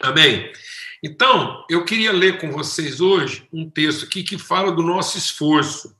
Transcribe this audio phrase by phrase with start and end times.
[0.00, 0.52] Amém?
[1.02, 5.94] Então, eu queria ler com vocês hoje um texto aqui que fala do nosso esforço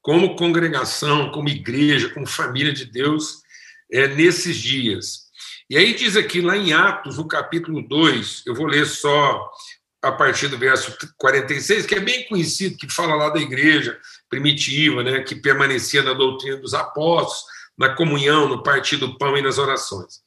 [0.00, 3.42] como congregação, como igreja, como família de Deus
[3.90, 5.22] é, nesses dias.
[5.70, 9.50] E aí diz aqui, lá em Atos, no capítulo 2, eu vou ler só
[10.02, 13.98] a partir do verso 46, que é bem conhecido, que fala lá da igreja
[14.28, 17.44] primitiva, né, que permanecia na doutrina dos apóstolos,
[17.78, 20.20] na comunhão, no partir do pão e nas orações.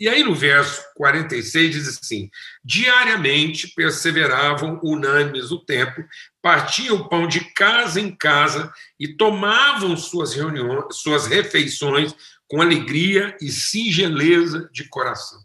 [0.00, 2.30] E aí no verso 46 diz assim:
[2.64, 6.02] diariamente perseveravam unânimes no templo,
[6.40, 12.14] partiam o pão de casa em casa e tomavam suas reuniões, suas refeições
[12.48, 15.38] com alegria e singeleza de coração.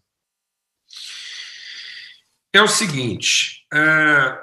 [2.53, 4.39] É o seguinte: é,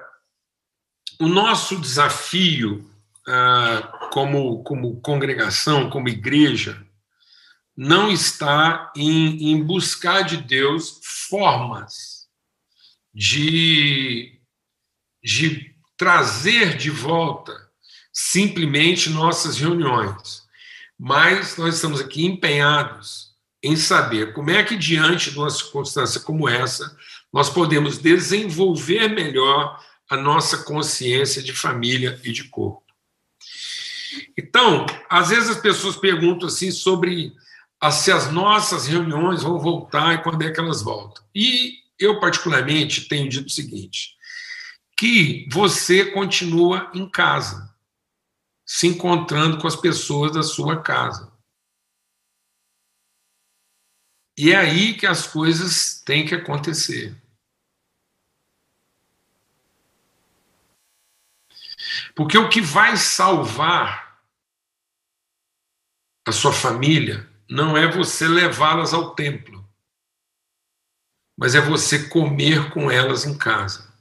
[1.18, 2.86] o nosso desafio
[3.26, 6.86] é, como, como congregação, como igreja,
[7.76, 12.26] não está em, em buscar de Deus formas
[13.14, 14.40] de,
[15.22, 17.52] de trazer de volta
[18.12, 20.42] simplesmente nossas reuniões
[21.04, 26.48] mas nós estamos aqui empenhados em saber como é que, diante de uma circunstância como
[26.48, 26.96] essa,
[27.32, 32.84] nós podemos desenvolver melhor a nossa consciência de família e de corpo.
[34.38, 37.34] Então, às vezes as pessoas perguntam assim sobre
[37.90, 41.24] se as nossas reuniões vão voltar e quando é que elas voltam.
[41.34, 44.16] E eu, particularmente, tenho dito o seguinte:
[44.96, 47.74] que você continua em casa
[48.64, 51.32] se encontrando com as pessoas da sua casa.
[54.38, 57.20] E é aí que as coisas têm que acontecer.
[62.14, 64.22] Porque o que vai salvar
[66.26, 69.62] a sua família não é você levá-las ao templo,
[71.36, 73.92] mas é você comer com elas em casa.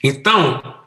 [0.00, 0.86] Então,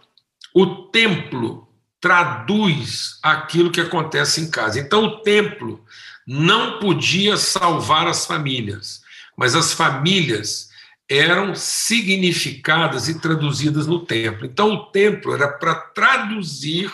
[0.53, 1.67] o templo
[1.99, 4.79] traduz aquilo que acontece em casa.
[4.79, 5.83] Então, o templo
[6.25, 9.01] não podia salvar as famílias,
[9.35, 10.69] mas as famílias
[11.09, 14.45] eram significadas e traduzidas no templo.
[14.45, 16.89] Então, o templo era para traduzir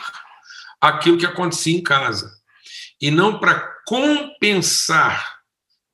[0.79, 2.31] aquilo que acontecia em casa
[3.01, 5.35] e não para compensar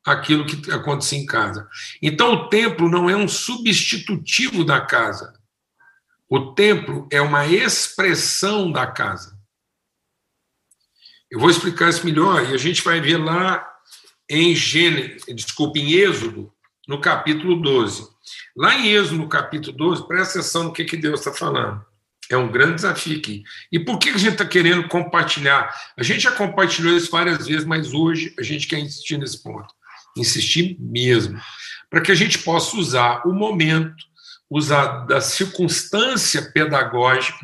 [0.05, 1.67] aquilo que acontecia em casa.
[2.01, 5.33] Então, o templo não é um substitutivo da casa.
[6.27, 9.37] O templo é uma expressão da casa.
[11.29, 13.67] Eu vou explicar isso melhor e a gente vai ver lá
[14.29, 16.53] em Gênesis, desculpa, em Êxodo,
[16.87, 18.07] no capítulo 12.
[18.55, 21.85] Lá em Êxodo, no capítulo 12, presta atenção no que, que Deus está falando.
[22.31, 23.43] É um grande desafio aqui.
[23.71, 25.69] E por que a gente está querendo compartilhar?
[25.97, 29.73] A gente já compartilhou isso várias vezes, mas hoje a gente quer insistir nesse ponto.
[30.17, 31.39] Insistir mesmo.
[31.89, 34.11] Para que a gente possa usar o momento
[34.51, 37.39] usar da circunstância pedagógica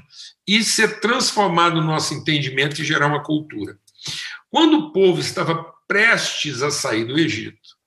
[0.46, 3.80] e ser transformado no nosso entendimento e gerar uma cultura.
[4.50, 7.78] Quando o povo estava prestes a sair do Egito,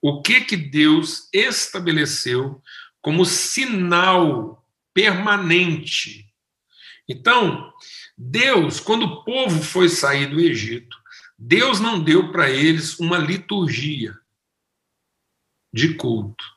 [0.00, 2.62] o que que Deus estabeleceu
[3.02, 4.63] como sinal
[4.94, 6.26] permanente?
[7.08, 7.72] Então,
[8.16, 10.96] Deus, quando o povo foi sair do Egito,
[11.36, 14.16] Deus não deu para eles uma liturgia
[15.72, 16.54] de culto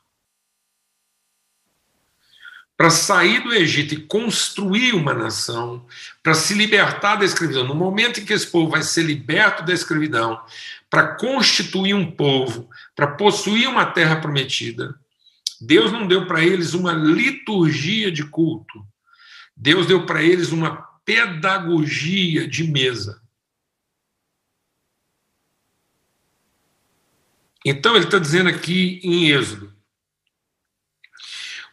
[2.78, 5.84] para sair do Egito e construir uma nação,
[6.22, 7.64] para se libertar da escravidão.
[7.64, 10.40] No momento em que esse povo vai ser liberto da escravidão,
[10.88, 14.96] para constituir um povo, para possuir uma terra prometida,
[15.62, 18.86] Deus não deu para eles uma liturgia de culto.
[19.56, 23.22] Deus deu para eles uma pedagogia de mesa.
[27.66, 29.76] Então ele está dizendo aqui em Êxodo: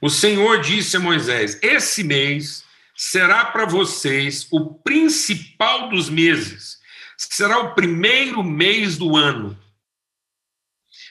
[0.00, 2.64] o Senhor disse a Moisés: Esse mês
[2.96, 6.80] será para vocês o principal dos meses,
[7.16, 9.58] será o primeiro mês do ano.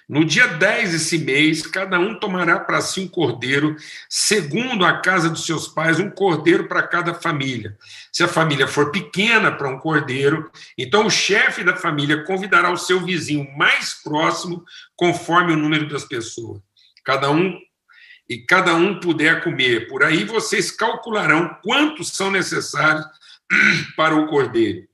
[0.07, 3.75] No dia 10 desse mês, cada um tomará para si um cordeiro,
[4.09, 7.77] segundo a casa dos seus pais, um cordeiro para cada família.
[8.11, 12.77] Se a família for pequena para um cordeiro, então o chefe da família convidará o
[12.77, 14.63] seu vizinho mais próximo,
[14.95, 16.61] conforme o número das pessoas.
[17.03, 17.57] Cada um
[18.29, 19.87] e cada um puder comer.
[19.87, 23.05] Por aí vocês calcularão quantos são necessários
[23.95, 24.87] para o cordeiro.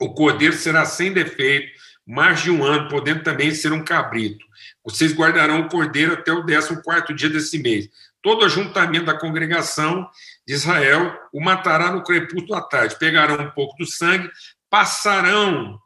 [0.00, 1.70] O cordeiro será sem defeito,
[2.10, 4.44] mais de um ano, podendo também ser um cabrito.
[4.84, 7.88] Vocês guardarão o cordeiro até o 14 dia desse mês.
[8.20, 10.10] Todo ajuntamento da congregação
[10.44, 12.98] de Israel o matará no crepúsculo à tarde.
[12.98, 14.28] Pegarão um pouco do sangue,
[14.68, 15.80] passarão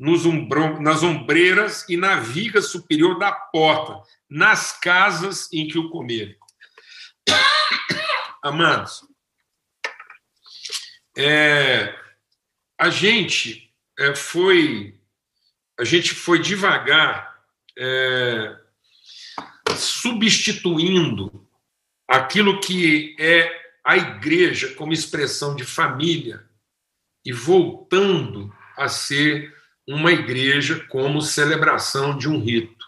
[0.00, 4.00] umbrom, nas ombreiras e na viga superior da porta,
[4.30, 6.36] nas casas em que o comerem.
[8.44, 9.02] Amados,
[11.16, 11.98] é,
[12.78, 14.97] a gente é, foi
[15.78, 17.42] a gente foi devagar
[17.78, 18.58] é,
[19.76, 21.48] substituindo
[22.06, 26.44] aquilo que é a igreja como expressão de família
[27.24, 32.86] e voltando a ser uma igreja como celebração de um rito.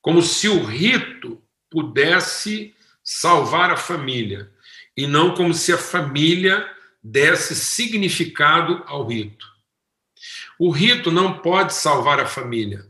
[0.00, 4.52] Como se o rito pudesse salvar a família,
[4.96, 6.70] e não como se a família
[7.02, 9.53] desse significado ao rito.
[10.58, 12.86] O rito não pode salvar a família,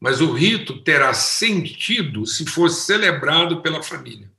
[0.00, 4.30] mas o rito terá sentido se for celebrado pela família.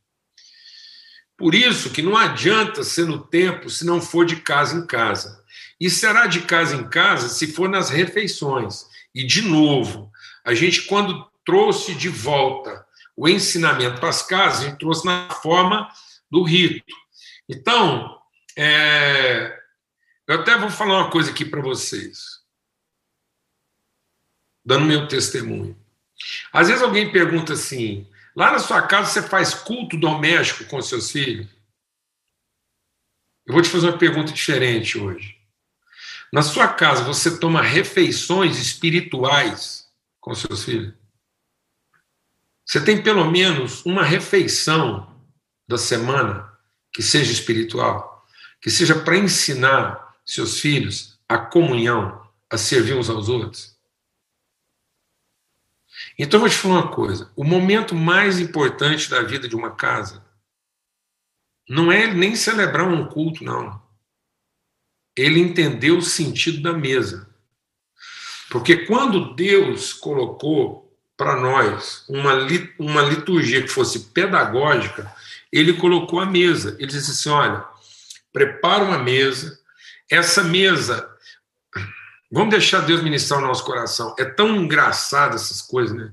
[1.37, 5.41] Por isso que não adianta ser no templo se não for de casa em casa.
[5.79, 8.85] E será de casa em casa se for nas refeições.
[9.15, 10.11] E, de novo,
[10.43, 12.85] a gente, quando trouxe de volta
[13.15, 15.89] o ensinamento para as casas, a gente trouxe na forma
[16.29, 16.93] do rito.
[17.47, 18.19] Então,
[18.57, 19.57] é,
[20.27, 22.38] eu até vou falar uma coisa aqui para vocês,
[24.69, 25.75] dando meu testemunho.
[26.53, 31.09] Às vezes alguém pergunta assim: lá na sua casa você faz culto doméstico com seus
[31.09, 31.47] filhos?
[33.47, 35.35] Eu vou te fazer uma pergunta diferente hoje.
[36.31, 39.87] Na sua casa você toma refeições espirituais
[40.21, 40.93] com seus filhos?
[42.63, 45.19] Você tem pelo menos uma refeição
[45.67, 46.47] da semana
[46.93, 48.23] que seja espiritual,
[48.61, 53.78] que seja para ensinar seus filhos a comunhão, a servir uns aos outros.
[56.19, 59.71] Então, eu vou te falar uma coisa: o momento mais importante da vida de uma
[59.71, 60.21] casa
[61.67, 63.81] não é nem celebrar um culto, não.
[65.15, 67.29] Ele entendeu o sentido da mesa.
[68.49, 72.33] Porque quando Deus colocou para nós uma,
[72.79, 75.13] uma liturgia que fosse pedagógica,
[75.51, 76.75] ele colocou a mesa.
[76.79, 77.63] Ele disse assim: olha,
[78.33, 79.57] prepara uma mesa,
[80.09, 81.08] essa mesa.
[82.31, 84.13] Vamos deixar Deus ministrar o nosso coração.
[84.19, 86.11] É tão engraçado essas coisas, né?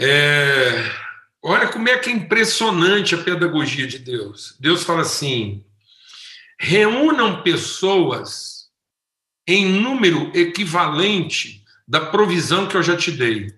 [0.00, 0.90] É,
[1.42, 4.56] olha como é que é impressionante a pedagogia de Deus.
[4.58, 5.64] Deus fala assim:
[6.58, 8.70] reúnam pessoas
[9.46, 13.54] em número equivalente da provisão que eu já te dei.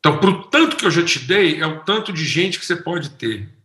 [0.00, 2.64] Então, para o tanto que eu já te dei, é o tanto de gente que
[2.64, 3.59] você pode ter.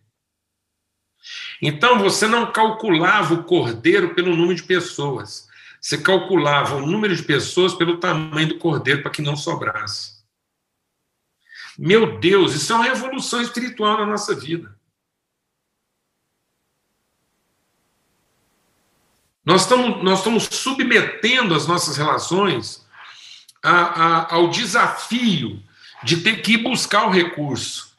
[1.62, 5.48] Então, você não calculava o cordeiro pelo número de pessoas.
[5.80, 10.16] Você calculava o número de pessoas pelo tamanho do cordeiro para que não sobrasse.
[11.78, 14.76] Meu Deus, isso é uma revolução espiritual na nossa vida.
[19.46, 22.84] Nós estamos, nós estamos submetendo as nossas relações
[23.62, 25.62] a, a, ao desafio
[26.04, 27.95] de ter que ir buscar o recurso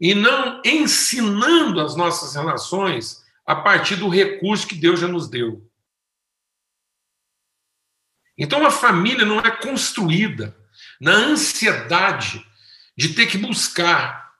[0.00, 5.68] e não ensinando as nossas relações a partir do recurso que Deus já nos deu.
[8.38, 10.56] Então a família não é construída
[11.00, 12.46] na ansiedade
[12.96, 14.32] de ter que buscar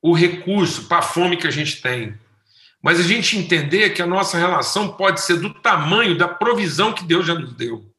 [0.00, 2.18] o recurso para a fome que a gente tem.
[2.82, 7.04] Mas a gente entender que a nossa relação pode ser do tamanho da provisão que
[7.04, 7.90] Deus já nos deu.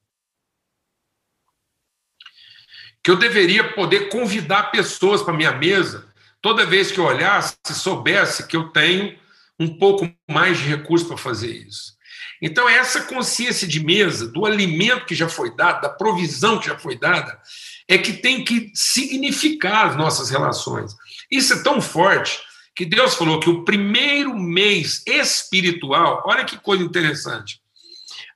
[3.03, 6.10] que eu deveria poder convidar pessoas para minha mesa
[6.41, 9.17] toda vez que eu olhasse, soubesse que eu tenho
[9.59, 11.93] um pouco mais de recurso para fazer isso.
[12.41, 16.77] Então, essa consciência de mesa, do alimento que já foi dado, da provisão que já
[16.77, 17.39] foi dada,
[17.87, 20.95] é que tem que significar as nossas relações.
[21.29, 22.39] Isso é tão forte
[22.75, 27.61] que Deus falou que o primeiro mês espiritual, olha que coisa interessante.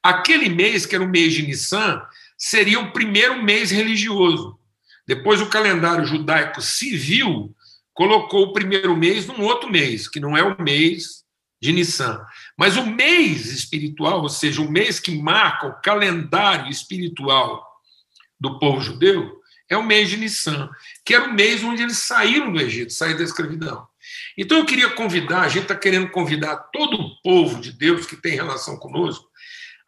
[0.03, 1.99] Aquele mês, que era o mês de Nissan,
[2.37, 4.59] seria o primeiro mês religioso.
[5.07, 7.54] Depois, o calendário judaico civil
[7.95, 11.23] colocou o primeiro mês num outro mês, que não é o mês
[11.61, 12.23] de Nissan.
[12.57, 17.65] Mas o mês espiritual, ou seja, o mês que marca o calendário espiritual
[18.39, 20.69] do povo judeu, é o mês de Nissan,
[21.03, 23.87] que era o mês onde eles saíram do Egito, saíram da escravidão.
[24.37, 28.17] Então eu queria convidar, a gente está querendo convidar todo o povo de Deus que
[28.17, 29.25] tem relação conosco,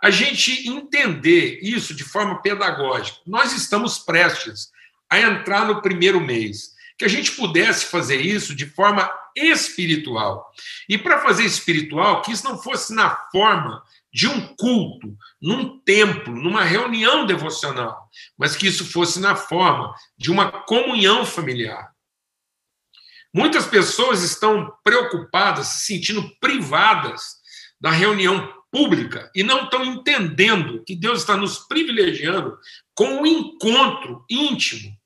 [0.02, 3.20] a gente entender isso de forma pedagógica.
[3.28, 4.70] Nós estamos prestes
[5.10, 6.77] a entrar no primeiro mês.
[6.98, 10.52] Que a gente pudesse fazer isso de forma espiritual.
[10.90, 16.34] E para fazer espiritual, que isso não fosse na forma de um culto, num templo,
[16.34, 21.92] numa reunião devocional, mas que isso fosse na forma de uma comunhão familiar.
[23.32, 27.38] Muitas pessoas estão preocupadas, se sentindo privadas
[27.80, 32.58] da reunião pública e não estão entendendo que Deus está nos privilegiando
[32.96, 34.97] com o um encontro íntimo.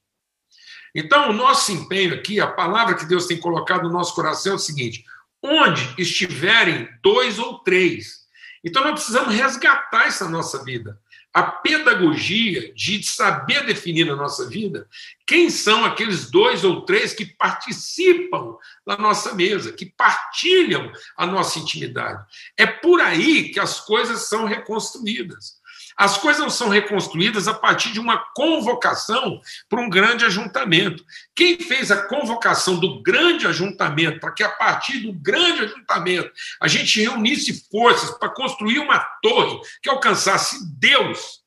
[0.93, 4.55] Então, o nosso empenho aqui, a palavra que Deus tem colocado no nosso coração é
[4.55, 5.05] o seguinte:
[5.41, 8.21] onde estiverem dois ou três.
[8.63, 10.99] Então, nós precisamos resgatar essa nossa vida
[11.33, 14.87] a pedagogia de saber definir na nossa vida
[15.25, 21.57] quem são aqueles dois ou três que participam da nossa mesa, que partilham a nossa
[21.59, 22.25] intimidade.
[22.57, 25.60] É por aí que as coisas são reconstruídas.
[26.01, 29.39] As coisas não são reconstruídas a partir de uma convocação
[29.69, 31.05] para um grande ajuntamento.
[31.35, 36.67] Quem fez a convocação do grande ajuntamento, para que a partir do grande ajuntamento a
[36.67, 41.43] gente reunisse forças para construir uma torre que alcançasse Deus,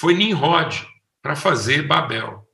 [0.00, 0.82] foi Nimrod
[1.20, 2.48] para fazer Babel.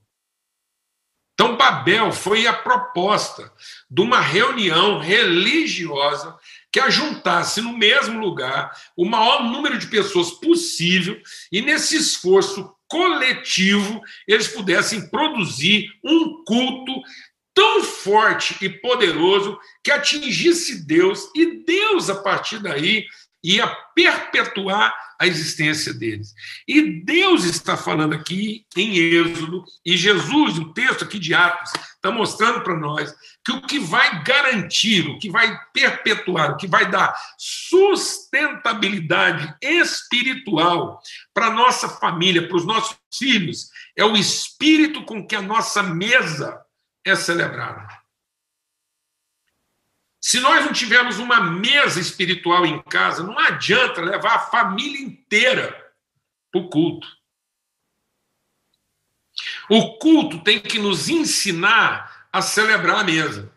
[1.35, 3.53] Então, Babel foi a proposta
[3.89, 6.37] de uma reunião religiosa
[6.73, 14.01] que ajuntasse no mesmo lugar o maior número de pessoas possível e, nesse esforço coletivo,
[14.27, 16.93] eles pudessem produzir um culto
[17.55, 23.05] tão forte e poderoso que atingisse Deus e Deus, a partir daí,
[23.43, 26.35] ia perpetuar a existência deles.
[26.67, 32.11] E Deus está falando aqui em Êxodo, e Jesus, o texto aqui de Atos, está
[32.11, 36.91] mostrando para nós que o que vai garantir, o que vai perpetuar, o que vai
[36.91, 40.99] dar sustentabilidade espiritual
[41.35, 45.83] para a nossa família, para os nossos filhos, é o espírito com que a nossa
[45.83, 46.59] mesa
[47.05, 48.00] é celebrada.
[50.21, 55.93] Se nós não tivermos uma mesa espiritual em casa, não adianta levar a família inteira
[56.53, 57.09] para o culto.
[59.69, 63.51] O culto tem que nos ensinar a celebrar a mesa.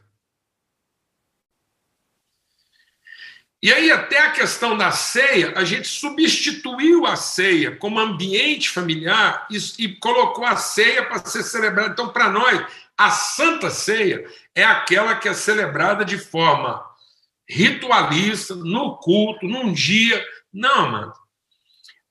[3.61, 9.47] E aí, até a questão da ceia, a gente substituiu a ceia como ambiente familiar
[9.49, 11.93] e, e colocou a ceia para ser celebrada.
[11.93, 12.61] Então, para nós,
[12.97, 16.83] a Santa Ceia é aquela que é celebrada de forma
[17.47, 20.23] ritualista, no culto, num dia.
[20.51, 21.13] Não, mano.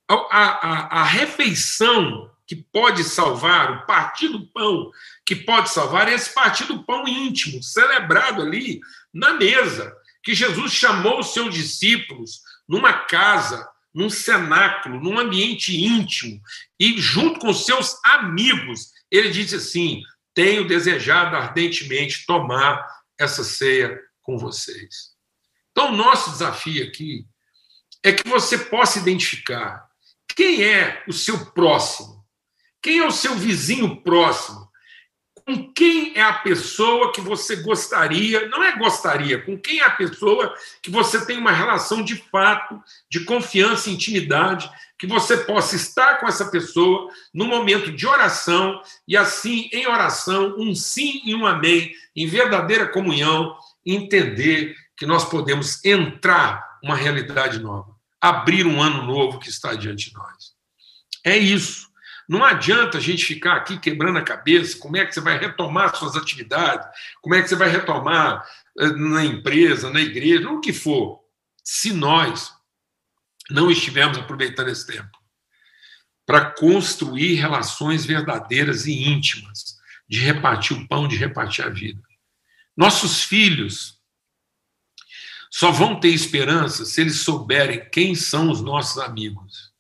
[0.08, 4.90] A, a, a refeição que pode salvar, o partir do pão
[5.24, 8.80] que pode salvar, é esse partir do pão íntimo, celebrado ali
[9.12, 16.40] na mesa, que Jesus chamou os seus discípulos numa casa, num cenáculo, num ambiente íntimo,
[16.78, 20.02] e junto com seus amigos, ele disse assim:
[20.34, 22.86] tenho desejado ardentemente tomar
[23.18, 25.12] essa ceia com vocês.
[25.70, 27.26] Então, o nosso desafio aqui
[28.02, 29.88] é que você possa identificar
[30.34, 32.24] quem é o seu próximo,
[32.82, 34.62] quem é o seu vizinho próximo,
[35.44, 39.90] com quem é a pessoa que você gostaria, não é gostaria, com quem é a
[39.90, 42.80] pessoa que você tem uma relação de fato,
[43.11, 48.80] de confiança e intimidade, que você possa estar com essa pessoa no momento de oração
[49.06, 55.25] e assim, em oração, um sim e um amém, em verdadeira comunhão, entender que nós
[55.25, 60.52] podemos entrar uma realidade nova, abrir um ano novo que está diante de nós.
[61.25, 61.91] É isso.
[62.32, 65.94] Não adianta a gente ficar aqui quebrando a cabeça como é que você vai retomar
[65.94, 66.88] suas atividades,
[67.20, 68.42] como é que você vai retomar
[68.78, 71.20] eh, na empresa, na igreja, o que for,
[71.62, 72.50] se nós
[73.50, 75.10] não estivermos aproveitando esse tempo
[76.24, 79.76] para construir relações verdadeiras e íntimas,
[80.08, 82.00] de repartir o pão, de repartir a vida.
[82.74, 84.00] Nossos filhos
[85.50, 89.71] só vão ter esperança se eles souberem quem são os nossos amigos.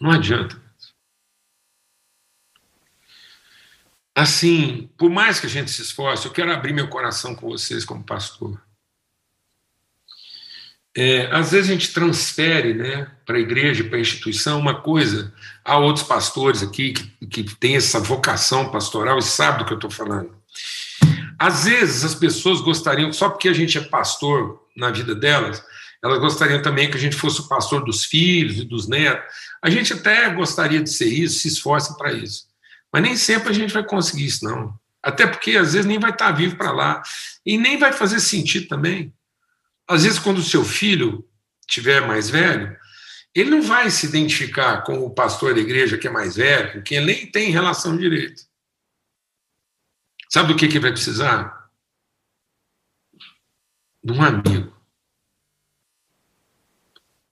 [0.00, 0.60] Não adianta.
[4.14, 7.84] Assim, por mais que a gente se esforce, eu quero abrir meu coração com vocês
[7.84, 8.60] como pastor.
[10.96, 15.32] É, às vezes a gente transfere né, para a igreja, para a instituição, uma coisa.
[15.64, 19.76] Há outros pastores aqui que, que têm essa vocação pastoral e sabem do que eu
[19.76, 20.36] estou falando.
[21.38, 25.62] Às vezes as pessoas gostariam, só porque a gente é pastor na vida delas,
[26.02, 29.34] elas gostariam também que a gente fosse o pastor dos filhos e dos netos.
[29.62, 32.46] A gente até gostaria de ser isso, se esforça para isso.
[32.92, 34.78] Mas nem sempre a gente vai conseguir isso, não.
[35.02, 37.02] Até porque às vezes nem vai estar vivo para lá.
[37.44, 39.12] E nem vai fazer sentido também.
[39.88, 41.26] Às vezes, quando o seu filho
[41.66, 42.76] tiver mais velho,
[43.34, 46.82] ele não vai se identificar com o pastor da igreja que é mais velho, com
[46.82, 48.42] quem ele nem tem relação direito.
[50.30, 51.70] Sabe do que, que vai precisar?
[54.04, 54.77] De um amigo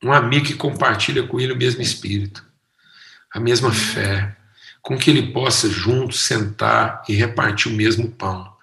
[0.07, 2.45] um amigo que compartilha com ele o mesmo espírito,
[3.33, 4.37] a mesma fé,
[4.81, 8.55] com que ele possa junto sentar e repartir o mesmo pão.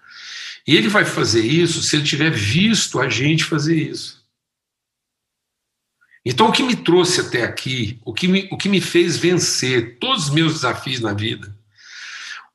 [0.65, 4.23] E ele vai fazer isso se ele tiver visto a gente fazer isso.
[6.25, 9.97] Então, o que me trouxe até aqui, o que me, o que me fez vencer
[9.99, 11.53] todos os meus desafios na vida,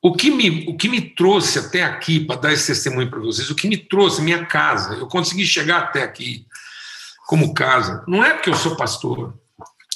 [0.01, 3.51] o que me, o que me trouxe até aqui para dar esse testemunho para vocês,
[3.51, 6.47] o que me trouxe, minha casa, eu consegui chegar até aqui
[7.29, 9.39] como casa, não é porque eu sou pastor,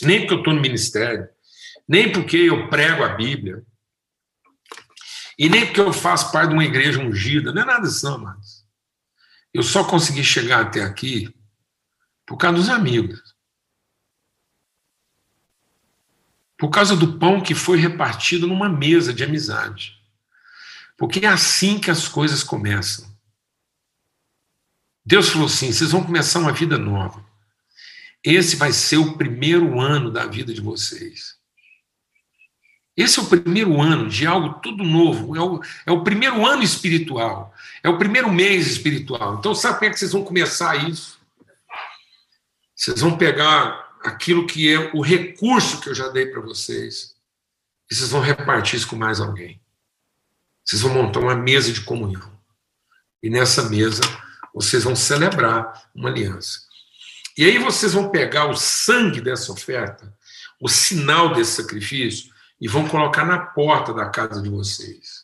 [0.04, 1.28] nem porque eu estou no ministério,
[1.88, 3.66] nem porque eu prego a Bíblia,
[5.36, 8.18] e nem porque eu faço parte de uma igreja ungida, não é nada disso, não,
[8.18, 8.64] amados.
[9.52, 11.34] Eu só consegui chegar até aqui
[12.24, 13.20] por causa dos amigos.
[16.56, 20.00] por causa do pão que foi repartido numa mesa de amizade.
[20.98, 23.13] Porque é assim que as coisas começam.
[25.06, 27.24] Deus falou assim: vocês vão começar uma vida nova.
[28.24, 31.36] Esse vai ser o primeiro ano da vida de vocês.
[32.96, 35.36] Esse é o primeiro ano de algo tudo novo.
[35.36, 37.54] É o, é o primeiro ano espiritual.
[37.82, 39.40] É o primeiro mês espiritual.
[39.40, 41.20] Então, sabe como é que vocês vão começar isso?
[42.76, 47.16] Vocês vão pegar aquilo que é o recurso que eu já dei para vocês.
[47.90, 49.60] E vocês vão repartir isso com mais alguém.
[50.64, 52.32] Vocês vão montar uma mesa de comunhão.
[53.22, 54.02] E nessa mesa
[54.54, 56.62] vocês vão celebrar uma aliança.
[57.38, 60.14] E aí vocês vão pegar o sangue dessa oferta,
[60.62, 62.32] o sinal desse sacrifício,
[62.62, 65.24] e vão colocar na porta da casa de vocês.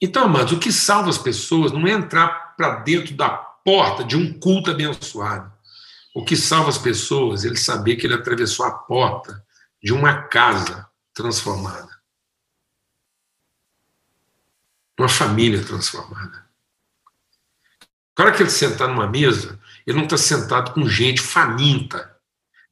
[0.00, 4.16] Então, amados, o que salva as pessoas não é entrar para dentro da porta de
[4.16, 5.52] um culto abençoado.
[6.14, 9.44] O que salva as pessoas é ele saber que ele atravessou a porta
[9.82, 11.94] de uma casa transformada.
[14.98, 16.45] Uma família transformada.
[18.16, 22.16] Cara que ele sentar numa mesa, ele não está sentado com gente faminta,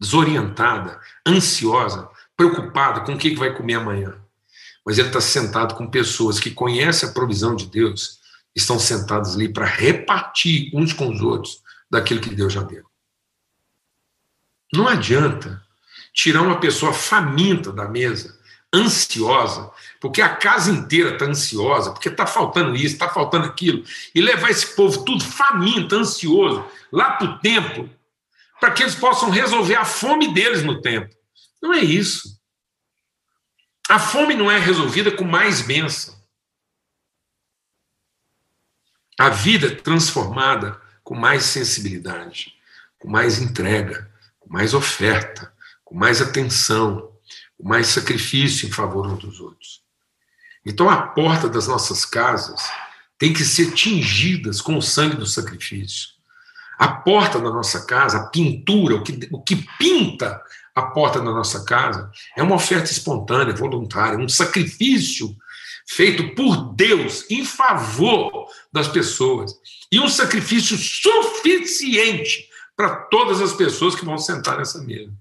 [0.00, 0.98] desorientada,
[1.28, 4.18] ansiosa, preocupada com o que vai comer amanhã.
[4.84, 8.20] Mas ele está sentado com pessoas que conhecem a provisão de Deus,
[8.56, 12.84] estão sentados ali para repartir uns com os outros daquilo que Deus já deu.
[14.72, 15.62] Não adianta
[16.14, 18.38] tirar uma pessoa faminta da mesa,
[18.74, 23.84] ansiosa, porque a casa inteira está ansiosa, porque está faltando isso, está faltando aquilo,
[24.14, 27.90] e levar esse povo tudo faminto, ansioso, lá para o templo,
[28.60, 31.14] para que eles possam resolver a fome deles no templo.
[31.62, 32.40] Não é isso.
[33.88, 36.14] A fome não é resolvida com mais bênção.
[39.18, 42.54] A vida é transformada com mais sensibilidade,
[42.98, 44.10] com mais entrega,
[44.40, 47.13] com mais oferta, com mais atenção,
[47.64, 49.80] mais sacrifício em favor uns dos outros.
[50.66, 52.60] Então a porta das nossas casas
[53.18, 56.10] tem que ser tingidas com o sangue do sacrifício.
[56.78, 60.42] A porta da nossa casa, a pintura, o que, o que pinta
[60.74, 65.34] a porta da nossa casa, é uma oferta espontânea, voluntária, um sacrifício
[65.86, 69.54] feito por Deus em favor das pessoas.
[69.90, 72.46] E um sacrifício suficiente
[72.76, 75.12] para todas as pessoas que vão sentar nessa mesa.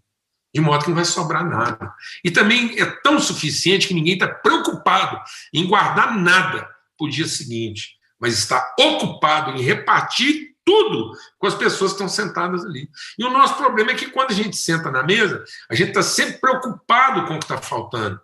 [0.54, 1.94] De modo que não vai sobrar nada.
[2.24, 5.20] E também é tão suficiente que ninguém está preocupado
[5.54, 11.56] em guardar nada para o dia seguinte, mas está ocupado em repartir tudo com as
[11.56, 12.90] pessoas que estão sentadas ali.
[13.18, 16.04] E o nosso problema é que quando a gente senta na mesa, a gente está
[16.04, 18.20] sempre preocupado com o que está faltando.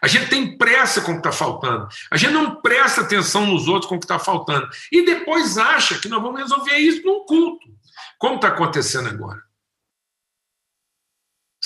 [0.00, 1.88] A gente tem pressa com o que está faltando.
[2.10, 4.68] A gente não presta atenção nos outros com o que está faltando.
[4.92, 7.66] E depois acha que nós vamos resolver isso num culto
[8.18, 9.47] como está acontecendo agora.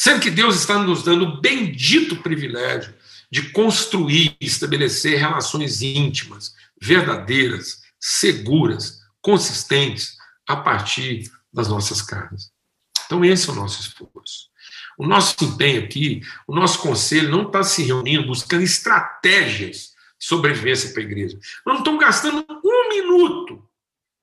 [0.03, 2.93] Sendo que Deus está nos dando o bendito privilégio
[3.31, 12.51] de construir e estabelecer relações íntimas, verdadeiras, seguras, consistentes, a partir das nossas casas.
[13.07, 14.49] Então, esse é o nosso esforço.
[14.99, 20.91] O nosso empenho aqui, o nosso conselho não está se reunindo buscando estratégias de sobrevivência
[20.91, 21.38] para a igreja.
[21.65, 23.71] Nós não estamos gastando um minuto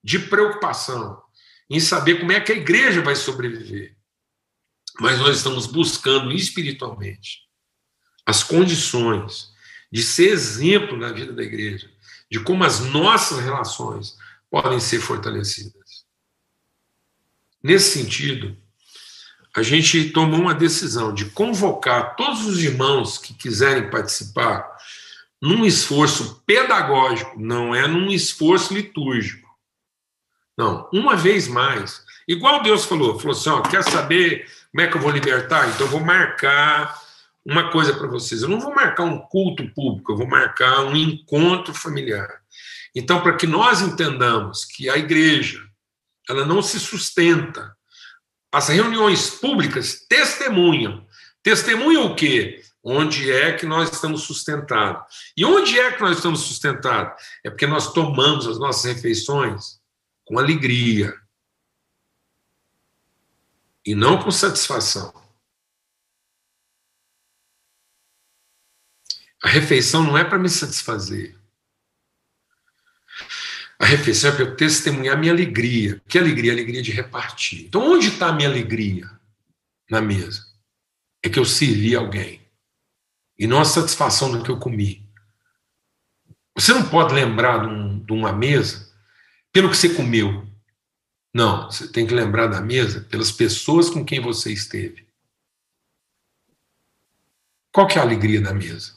[0.04, 1.22] de preocupação
[1.70, 3.98] em saber como é que a igreja vai sobreviver.
[4.99, 7.43] Mas nós estamos buscando espiritualmente
[8.25, 9.52] as condições
[9.91, 11.89] de ser exemplo na vida da igreja,
[12.30, 14.17] de como as nossas relações
[14.49, 16.06] podem ser fortalecidas.
[17.62, 18.56] Nesse sentido,
[19.56, 24.78] a gente tomou uma decisão de convocar todos os irmãos que quiserem participar
[25.41, 29.49] num esforço pedagógico, não é num esforço litúrgico
[30.60, 32.04] não, uma vez mais.
[32.28, 35.67] Igual Deus falou, falou assim: ó, quer saber como é que eu vou libertar?
[35.69, 36.99] Então eu vou marcar
[37.45, 38.41] uma coisa para vocês.
[38.41, 42.29] Eu não vou marcar um culto público, eu vou marcar um encontro familiar.
[42.95, 45.63] Então, para que nós entendamos que a igreja
[46.27, 47.75] ela não se sustenta,
[48.51, 51.05] as reuniões públicas testemunham.
[51.41, 52.62] Testemunham o quê?
[52.84, 55.03] onde é que nós estamos sustentados.
[55.36, 57.21] E onde é que nós estamos sustentados?
[57.45, 59.79] É porque nós tomamos as nossas refeições
[60.25, 61.13] com alegria
[63.89, 65.12] e não com satisfação.
[69.43, 71.36] A refeição não é para me satisfazer.
[73.80, 75.99] A refeição é para eu testemunhar minha alegria.
[76.08, 76.52] Que alegria?
[76.52, 77.65] A alegria de repartir.
[77.65, 79.10] Então, onde está a minha alegria
[79.89, 80.45] na mesa?
[81.23, 82.47] É que eu servi alguém.
[83.39, 85.10] E não a satisfação do que eu comi.
[86.56, 88.93] Você não pode lembrar de, um, de uma mesa
[89.52, 90.47] pelo que você comeu.
[91.34, 95.08] Não, você tem que lembrar da mesa pelas pessoas com quem você esteve.
[97.72, 98.96] Qual que é a alegria da mesa?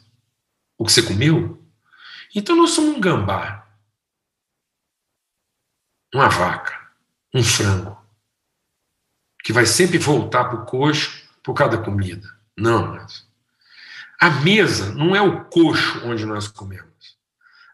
[0.78, 1.62] O que você comeu?
[2.34, 3.62] Então nós somos um gambá
[6.14, 6.78] uma vaca,
[7.34, 7.96] um frango,
[9.42, 12.28] que vai sempre voltar para o coxo por causa da comida.
[12.56, 13.26] Não, mas
[14.20, 16.92] a mesa não é o coxo onde nós comemos.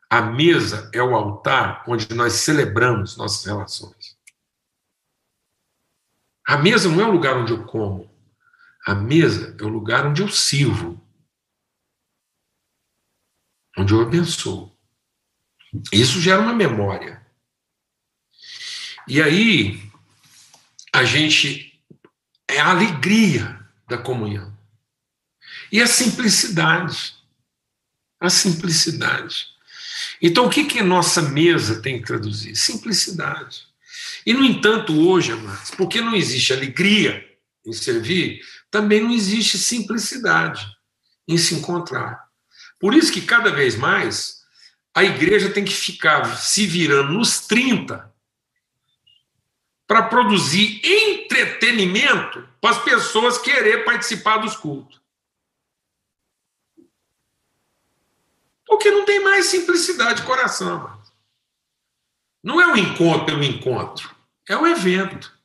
[0.09, 3.98] A mesa é o altar onde nós celebramos nossas relações.
[6.49, 8.11] A mesa não é o lugar onde eu como.
[8.87, 10.99] A mesa é o lugar onde eu sirvo.
[13.77, 14.75] Onde eu abençoo.
[15.93, 17.21] Isso gera uma memória.
[19.07, 19.79] E aí,
[20.91, 21.79] a gente.
[22.49, 24.57] É a alegria da comunhão.
[25.71, 27.15] E a simplicidade.
[28.19, 29.49] A simplicidade.
[30.23, 32.57] Então, o que, que nossa mesa tem que traduzir?
[32.57, 33.68] Simplicidade.
[34.29, 37.27] E, no entanto, hoje, amados, porque não existe alegria
[37.65, 40.67] em servir, também não existe simplicidade
[41.27, 42.29] em se encontrar.
[42.79, 44.43] Por isso que, cada vez mais,
[44.95, 48.15] a igreja tem que ficar se virando nos 30
[49.87, 55.01] para produzir entretenimento para as pessoas querer participar dos cultos.
[58.67, 61.03] Porque não tem mais simplicidade de coração.
[62.43, 64.18] Não é o encontro pelo encontro,
[64.49, 65.37] é o evento.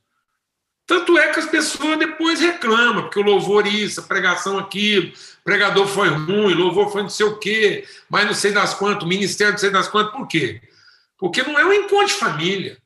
[0.85, 5.13] Tanto é que as pessoas depois reclamam, porque o louvor isso, a pregação aquilo,
[5.43, 9.53] pregador foi ruim, louvor foi não sei o quê, mas não sei das quantas, ministério
[9.53, 10.61] não sei das quantas, por quê?
[11.17, 12.83] Porque não é um encontro de família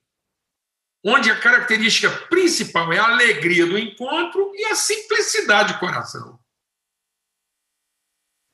[1.04, 6.40] onde a característica principal é a alegria do encontro e a simplicidade de coração.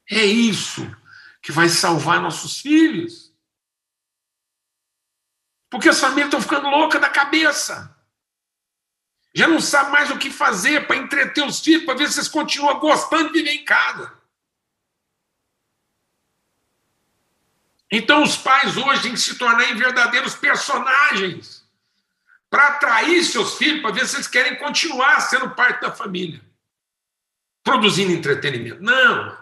[0.10, 0.90] É isso
[1.42, 3.33] que vai salvar nossos filhos.
[5.74, 7.98] Porque as famílias estão ficando loucas da cabeça.
[9.34, 12.28] Já não sabe mais o que fazer para entreter os filhos, para ver se eles
[12.28, 14.14] continuam gostando de viver em casa.
[17.92, 21.68] Então, os pais hoje têm que se tornar verdadeiros personagens
[22.52, 26.40] para atrair seus filhos, para ver se eles querem continuar sendo parte da família,
[27.64, 28.80] produzindo entretenimento.
[28.80, 29.36] Não,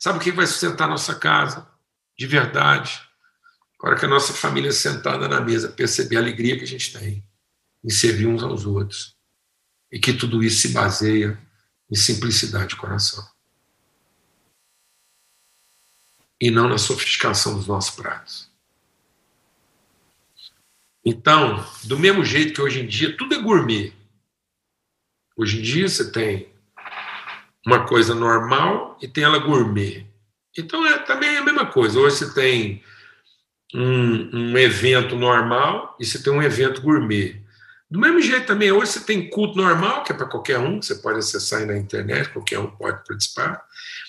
[0.00, 1.70] sabe o que vai sustentar nossa casa
[2.16, 3.05] de verdade?
[3.78, 7.24] Agora que a nossa família sentada na mesa perceber a alegria que a gente tem
[7.84, 9.16] em servir uns aos outros
[9.92, 11.38] e que tudo isso se baseia
[11.90, 13.26] em simplicidade de coração
[16.40, 18.50] e não na sofisticação dos nossos pratos.
[21.04, 23.92] Então, do mesmo jeito que hoje em dia tudo é gourmet.
[25.36, 26.52] Hoje em dia você tem
[27.64, 30.06] uma coisa normal e tem ela gourmet.
[30.56, 31.98] Então é também a mesma coisa.
[31.98, 32.82] Hoje você tem
[33.76, 37.44] um, um evento normal e você tem um evento gourmet.
[37.88, 40.94] Do mesmo jeito também, hoje você tem culto normal, que é para qualquer um, você
[40.96, 43.62] pode acessar aí na internet, qualquer um pode participar.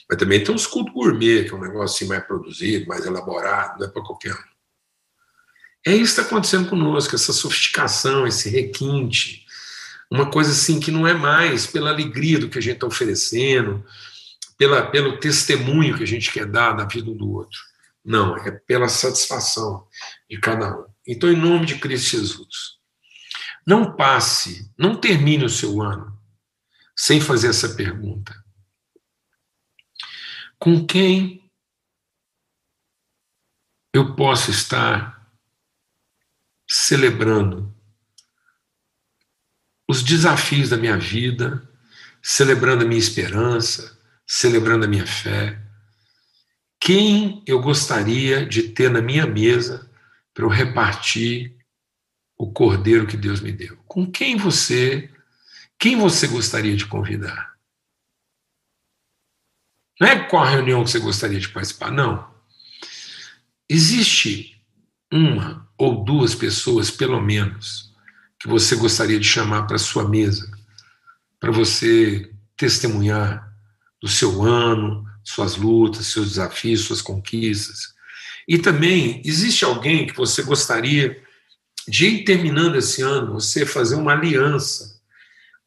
[0.10, 3.80] Mas também tem os cultos gourmet, que é um negócio assim mais produzido, mais elaborado,
[3.80, 4.58] não é para qualquer um.
[5.86, 9.46] É isso que está acontecendo conosco, essa sofisticação, esse requinte,
[10.10, 13.86] uma coisa assim que não é mais pela alegria do que a gente está oferecendo,
[14.58, 17.60] pela, pelo testemunho que a gente quer dar da vida do outro.
[18.08, 19.86] Não, é pela satisfação
[20.30, 20.86] de cada um.
[21.06, 22.78] Então, em nome de Cristo Jesus,
[23.66, 26.18] não passe, não termine o seu ano
[26.96, 28.34] sem fazer essa pergunta.
[30.58, 31.52] Com quem
[33.94, 35.30] eu posso estar
[36.66, 37.76] celebrando
[39.86, 41.70] os desafios da minha vida,
[42.24, 45.67] celebrando a minha esperança, celebrando a minha fé.
[46.80, 49.90] Quem eu gostaria de ter na minha mesa
[50.34, 51.56] para eu repartir
[52.38, 53.78] o cordeiro que Deus me deu?
[53.88, 55.10] Com quem você,
[55.80, 57.56] quem você gostaria de convidar?
[60.00, 62.32] Não é qual a reunião que você gostaria de participar, não.
[63.68, 64.64] Existe
[65.12, 67.94] uma ou duas pessoas, pelo menos,
[68.40, 70.50] que você gostaria de chamar para sua mesa,
[71.40, 73.52] para você testemunhar
[74.02, 77.94] do seu ano, suas lutas, seus desafios, suas conquistas.
[78.48, 81.22] E também, existe alguém que você gostaria
[81.86, 85.02] de ir terminando esse ano, você fazer uma aliança,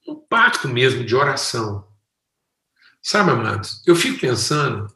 [0.09, 1.87] um pacto mesmo de oração.
[3.03, 4.91] Sabe, amados, eu fico pensando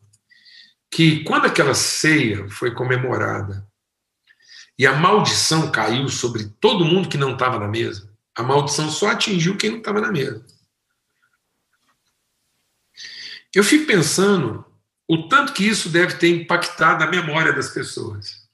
[0.90, 3.68] que quando aquela ceia foi comemorada
[4.78, 9.08] e a maldição caiu sobre todo mundo que não estava na mesa, a maldição só
[9.08, 10.44] atingiu quem não estava na mesa.
[13.54, 14.64] Eu fico pensando
[15.06, 18.48] o tanto que isso deve ter impactado a memória das pessoas.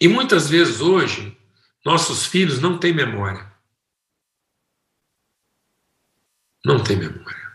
[0.00, 1.36] E muitas vezes hoje,
[1.84, 3.52] nossos filhos não têm memória.
[6.64, 7.52] Não tem memória.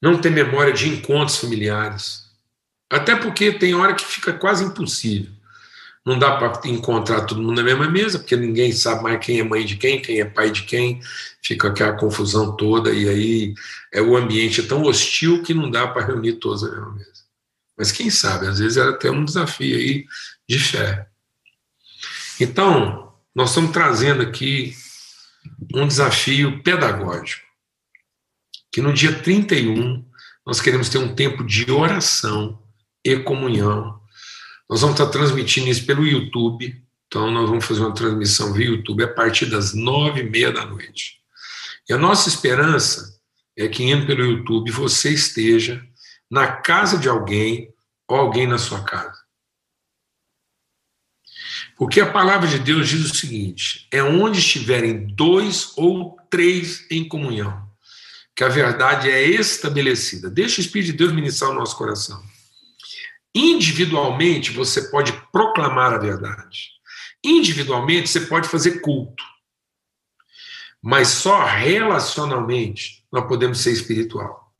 [0.00, 2.30] Não tem memória de encontros familiares.
[2.88, 5.39] Até porque tem hora que fica quase impossível.
[6.04, 9.44] Não dá para encontrar todo mundo na mesma mesa, porque ninguém sabe mais quem é
[9.44, 11.00] mãe de quem, quem é pai de quem,
[11.42, 13.54] fica aquela confusão toda, e aí
[13.92, 17.10] é o ambiente é tão hostil que não dá para reunir todos na mesma mesa.
[17.76, 20.06] Mas quem sabe, às vezes era até um desafio aí
[20.48, 21.06] de fé.
[22.40, 24.74] Então, nós estamos trazendo aqui
[25.74, 27.46] um desafio pedagógico,
[28.72, 30.04] que no dia 31
[30.46, 32.62] nós queremos ter um tempo de oração
[33.04, 33.99] e comunhão
[34.70, 36.80] nós vamos estar transmitindo isso pelo YouTube.
[37.08, 40.64] Então, nós vamos fazer uma transmissão via YouTube a partir das nove e meia da
[40.64, 41.18] noite.
[41.88, 43.18] E a nossa esperança
[43.58, 45.84] é que, indo pelo YouTube, você esteja
[46.30, 47.74] na casa de alguém
[48.06, 49.18] ou alguém na sua casa.
[51.76, 57.08] Porque a palavra de Deus diz o seguinte: é onde estiverem dois ou três em
[57.08, 57.68] comunhão,
[58.36, 60.30] que a verdade é estabelecida.
[60.30, 62.22] Deixa o Espírito de Deus ministrar o nosso coração.
[63.34, 66.70] Individualmente, você pode proclamar a verdade.
[67.24, 69.22] Individualmente, você pode fazer culto.
[70.82, 74.52] Mas só relacionalmente nós podemos ser espiritual.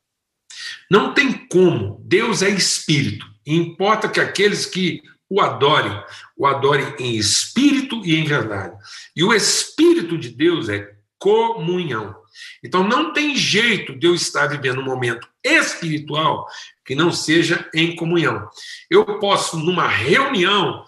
[0.90, 2.00] Não tem como.
[2.04, 3.26] Deus é espírito.
[3.46, 6.02] E importa que aqueles que o adorem,
[6.36, 8.76] o adorem em espírito e em verdade.
[9.14, 12.16] E o espírito de Deus é comunhão.
[12.64, 16.46] Então não tem jeito de eu estar vivendo um momento espiritual
[16.84, 18.48] que não seja em comunhão.
[18.90, 20.84] Eu posso, numa reunião,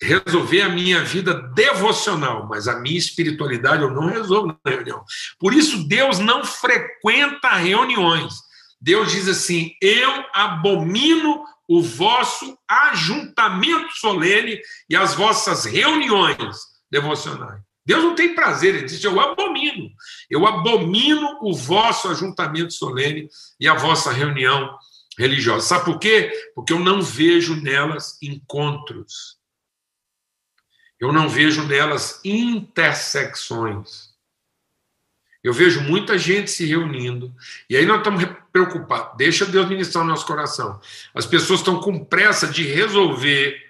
[0.00, 5.04] resolver a minha vida devocional, mas a minha espiritualidade eu não resolvo na reunião.
[5.38, 8.34] Por isso, Deus não frequenta reuniões.
[8.80, 16.56] Deus diz assim: Eu abomino o vosso ajuntamento solene e as vossas reuniões
[16.90, 17.60] devocionais.
[17.86, 19.90] Deus não tem prazer, ele diz: Eu abomino.
[20.30, 23.28] Eu abomino o vosso ajuntamento solene
[23.60, 24.76] e a vossa reunião
[25.18, 25.66] religiosa.
[25.66, 26.32] Sabe por quê?
[26.54, 29.38] Porque eu não vejo nelas encontros.
[30.98, 34.14] Eu não vejo nelas intersecções.
[35.42, 37.30] Eu vejo muita gente se reunindo,
[37.68, 39.14] e aí nós estamos preocupados.
[39.18, 40.80] Deixa Deus ministrar o nosso coração.
[41.12, 43.62] As pessoas estão com pressa de resolver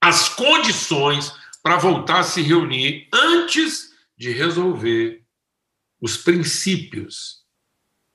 [0.00, 1.30] as condições
[1.66, 5.26] para voltar a se reunir antes de resolver
[6.00, 7.44] os princípios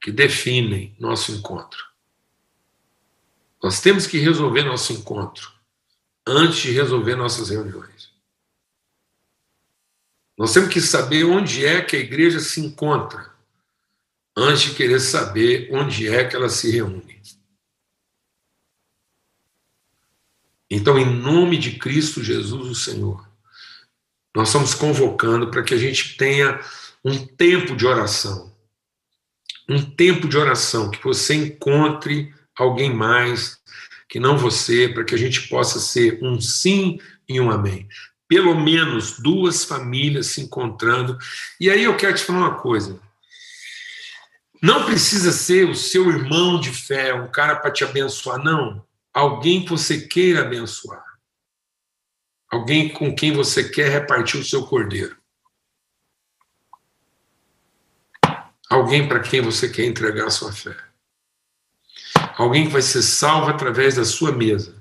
[0.02, 1.84] que definem nosso encontro.
[3.62, 5.52] Nós temos que resolver nosso encontro
[6.26, 8.14] antes de resolver nossas reuniões.
[10.38, 13.36] Nós temos que saber onde é que a igreja se encontra
[14.34, 17.22] antes de querer saber onde é que ela se reúne.
[20.70, 23.30] Então, em nome de Cristo Jesus, o Senhor,
[24.36, 26.60] nós estamos convocando para que a gente tenha
[27.04, 28.52] um tempo de oração.
[29.70, 33.60] Um tempo de oração, que você encontre alguém mais
[34.10, 37.88] que não você, para que a gente possa ser um sim e um amém.
[38.28, 41.18] Pelo menos duas famílias se encontrando.
[41.60, 43.00] E aí eu quero te falar uma coisa.
[44.62, 48.86] Não precisa ser o seu irmão de fé, um cara para te abençoar, não.
[49.14, 51.04] Alguém que você queira abençoar.
[52.52, 55.16] Alguém com quem você quer repartir o seu cordeiro.
[58.70, 60.92] Alguém para quem você quer entregar a sua fé
[62.42, 64.76] alguém que vai ser salvo através da sua mesa.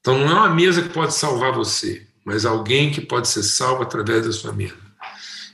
[0.00, 3.82] Então não é uma mesa que pode salvar você, mas alguém que pode ser salvo
[3.82, 4.76] através da sua mesa.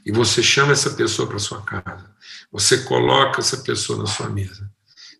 [0.05, 2.11] E você chama essa pessoa para sua casa.
[2.51, 4.71] Você coloca essa pessoa na sua mesa.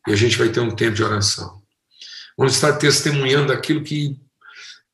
[0.07, 1.63] E a gente vai ter um tempo de oração.
[2.37, 4.19] Vamos estar testemunhando aquilo que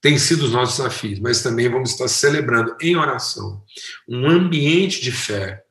[0.00, 3.62] tem sido os nossos desafios, mas também vamos estar celebrando em oração
[4.08, 5.62] um ambiente de fé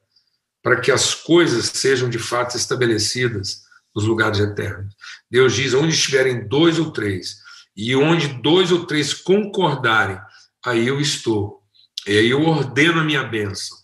[0.61, 3.61] para que as coisas sejam de fato estabelecidas
[3.95, 4.93] nos lugares eternos.
[5.31, 7.37] Deus diz: onde estiverem dois ou três,
[7.75, 10.19] e onde dois ou três concordarem,
[10.65, 11.63] aí eu estou.
[12.05, 13.77] E aí eu ordeno a minha bênção.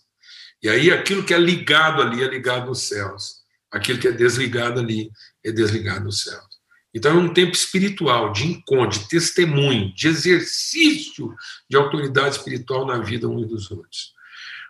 [0.62, 3.42] E aí aquilo que é ligado ali é ligado nos céus.
[3.70, 5.10] Aquilo que é desligado ali
[5.44, 6.53] é desligado nos céus.
[6.94, 11.34] Então é um tempo espiritual, de encontro, de testemunho, de exercício
[11.68, 14.14] de autoridade espiritual na vida uns dos outros.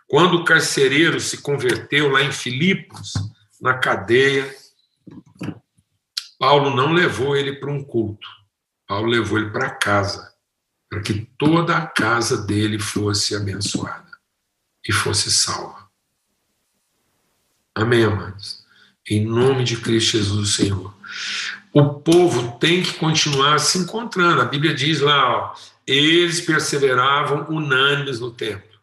[0.07, 3.13] Quando o carcereiro se converteu lá em Filipos,
[3.61, 4.53] na cadeia,
[6.39, 8.27] Paulo não levou ele para um culto.
[8.87, 10.33] Paulo levou ele para casa,
[10.89, 14.11] para que toda a casa dele fosse abençoada
[14.87, 15.89] e fosse salva.
[17.73, 18.65] Amém, amados?
[19.07, 20.95] Em nome de Cristo Jesus, Senhor
[21.75, 24.41] o povo tem que continuar se encontrando.
[24.41, 28.79] A Bíblia diz lá, ó, eles perseveravam unânimes no templo,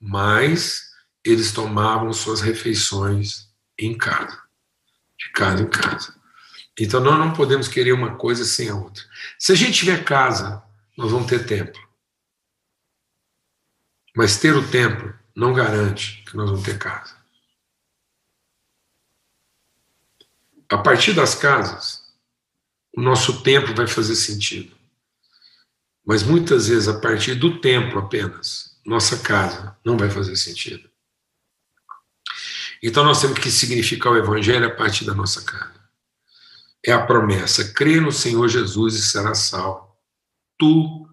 [0.00, 0.90] mas
[1.24, 4.42] eles tomavam suas refeições em casa,
[5.16, 6.20] de casa em casa.
[6.78, 9.04] Então nós não podemos querer uma coisa sem a outra.
[9.38, 10.60] Se a gente tiver casa,
[10.98, 11.80] nós vamos ter templo.
[14.16, 17.23] Mas ter o templo não garante que nós vamos ter casa.
[20.70, 22.02] A partir das casas,
[22.96, 24.74] o nosso templo vai fazer sentido.
[26.06, 30.88] Mas muitas vezes, a partir do templo apenas, nossa casa não vai fazer sentido.
[32.82, 35.80] Então nós temos que significar o Evangelho a partir da nossa casa.
[36.84, 39.88] É a promessa: crê no Senhor Jesus e será salvo.
[40.58, 41.08] Tu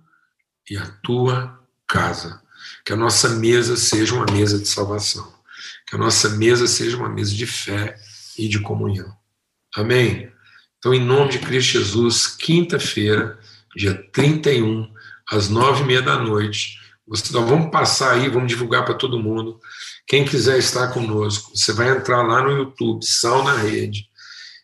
[0.69, 2.41] e a tua casa.
[2.85, 5.33] Que a nossa mesa seja uma mesa de salvação.
[5.87, 7.97] Que a nossa mesa seja uma mesa de fé
[8.37, 9.20] e de comunhão.
[9.75, 10.31] Amém?
[10.77, 13.39] Então, em nome de Cristo Jesus, quinta-feira,
[13.75, 14.91] dia 31,
[15.29, 19.59] às nove e meia da noite, nós vamos passar aí, vamos divulgar para todo mundo.
[20.07, 24.09] Quem quiser estar conosco, você vai entrar lá no YouTube, Sal na Rede.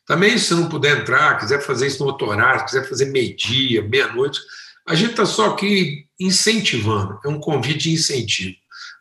[0.05, 4.39] Também, se não puder entrar, quiser fazer isso no horário, quiser fazer meio-dia, meia-noite,
[4.87, 8.55] a gente está só aqui incentivando, é um convite de incentivo.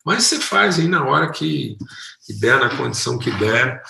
[0.05, 1.77] Mas você faz aí na hora que,
[2.27, 3.83] que der, na condição que der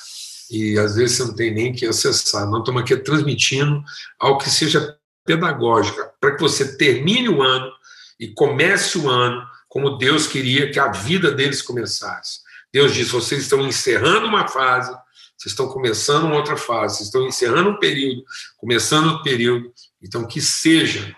[0.50, 2.46] e às vezes você não tem nem que acessar.
[2.46, 3.82] Nós estamos aqui transmitindo
[4.18, 7.70] algo que seja pedagógico, para que você termine o ano
[8.18, 12.40] e comece o ano como Deus queria que a vida deles começasse.
[12.72, 14.90] Deus diz: vocês estão encerrando uma fase,
[15.36, 18.24] vocês estão começando uma outra fase, vocês estão encerrando um período,
[18.56, 19.72] começando outro período.
[20.02, 21.14] Então, que seja,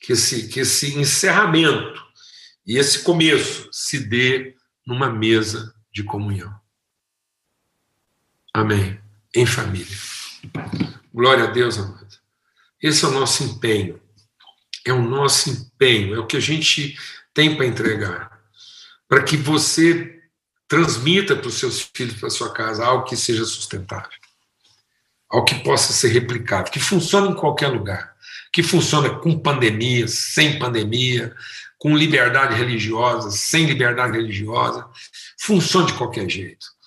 [0.00, 2.02] que esse, que esse encerramento
[2.66, 4.54] e esse começo se dê
[4.86, 6.57] numa mesa de comunhão.
[8.52, 8.98] Amém.
[9.34, 9.96] Em família.
[11.12, 12.06] Glória a Deus, amado.
[12.82, 14.00] Esse é o nosso empenho.
[14.86, 16.96] É o nosso empenho, é o que a gente
[17.34, 18.40] tem para entregar.
[19.08, 20.22] Para que você
[20.66, 24.10] transmita para os seus filhos, para a sua casa, algo que seja sustentável.
[25.28, 28.16] Algo que possa ser replicado, que funcione em qualquer lugar.
[28.50, 31.34] Que funcione com pandemia, sem pandemia,
[31.78, 34.88] com liberdade religiosa, sem liberdade religiosa.
[35.38, 36.77] Funcione de qualquer jeito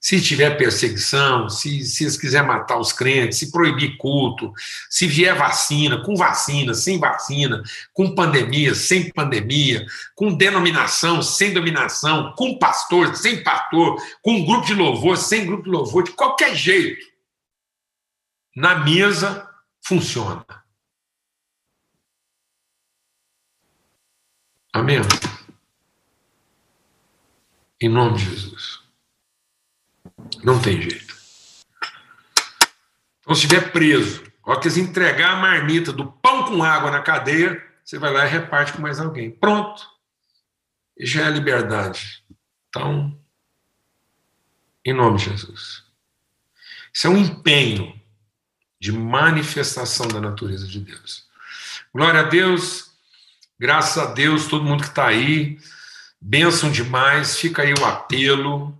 [0.00, 4.50] se tiver perseguição, se, se eles quiserem matar os crentes, se proibir culto,
[4.88, 12.32] se vier vacina, com vacina, sem vacina, com pandemia, sem pandemia, com denominação, sem dominação,
[12.32, 17.04] com pastor, sem pastor, com grupo de louvor, sem grupo de louvor, de qualquer jeito,
[18.56, 19.46] na mesa
[19.82, 20.46] funciona.
[24.72, 25.00] Amém?
[27.78, 28.79] Em nome de Jesus.
[30.42, 31.14] Não tem jeito.
[33.20, 37.62] Então, se estiver preso, ó, que entregar a marmita do pão com água na cadeia,
[37.84, 39.30] você vai lá e reparte com mais alguém.
[39.30, 39.86] Pronto.
[40.96, 42.24] E já é liberdade.
[42.68, 43.18] Então,
[44.84, 45.84] em nome de Jesus.
[46.92, 48.00] Isso é um empenho
[48.80, 51.28] de manifestação da natureza de Deus.
[51.92, 52.92] Glória a Deus,
[53.58, 55.58] graças a Deus, todo mundo que está aí,
[56.20, 58.76] bênção demais, fica aí o apelo.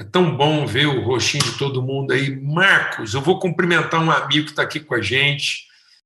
[0.00, 2.34] É tão bom ver o rostinho de todo mundo aí.
[2.34, 5.66] Marcos, eu vou cumprimentar um amigo que está aqui com a gente.